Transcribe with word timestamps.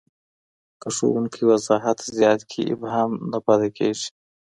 که 0.81 0.87
ښوونکی 0.95 1.41
وضاحت 1.51 1.97
زیات 2.17 2.41
کړي، 2.49 2.63
ابهام 2.73 3.11
نه 3.31 3.39
پاته 3.45 3.69
کېږي. 3.77 4.07